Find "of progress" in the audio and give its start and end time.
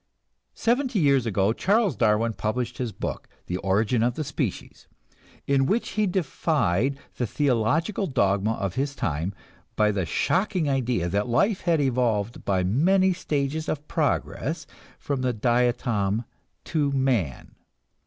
13.69-14.65